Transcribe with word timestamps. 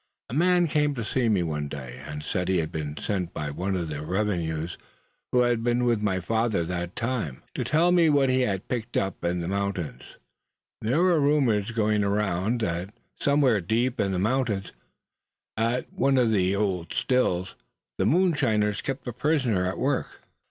"A 0.31 0.33
man 0.33 0.65
came 0.65 0.95
to 0.95 1.29
me 1.29 1.43
one 1.43 1.67
day, 1.67 2.01
and 2.07 2.23
said 2.23 2.47
he 2.47 2.57
had 2.57 2.71
been 2.71 2.97
sent 2.97 3.35
by 3.35 3.51
one 3.51 3.75
of 3.75 3.87
the 3.89 4.03
revenues 4.03 4.75
who 5.31 5.41
had 5.41 5.63
been 5.63 5.83
with 5.83 6.01
my 6.01 6.19
father 6.19 6.65
that 6.65 6.65
sad 6.67 6.95
time, 6.95 7.43
to 7.53 7.63
tell 7.63 7.91
me 7.91 8.09
what 8.09 8.27
he 8.27 8.41
had 8.41 8.67
picked 8.67 8.97
up 8.97 9.23
in 9.23 9.41
the 9.41 9.47
mountains. 9.47 10.01
There 10.81 11.03
were 11.03 11.19
rumors 11.19 11.69
going 11.69 12.03
around 12.03 12.61
that 12.61 12.95
somewhere 13.19 13.61
deep 13.61 13.99
in 13.99 14.11
the 14.11 14.17
mountains, 14.17 14.71
at 15.55 15.93
one 15.93 16.17
of 16.17 16.31
the 16.31 16.53
secret 16.53 16.93
Stills, 16.95 17.53
the 17.99 18.05
moonshiners 18.07 18.81
kept 18.81 19.07
a 19.07 19.13
prisoner 19.13 19.67
at 19.67 19.77
work. 19.77 20.23